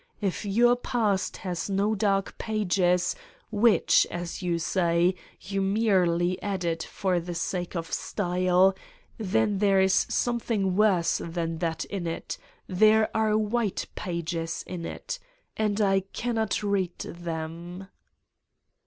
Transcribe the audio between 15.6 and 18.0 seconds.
I cannot read them!